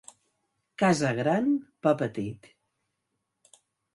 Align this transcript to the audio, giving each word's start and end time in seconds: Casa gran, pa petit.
Casa 0.83 1.11
gran, 1.19 1.51
pa 1.87 1.93
petit. 2.01 2.49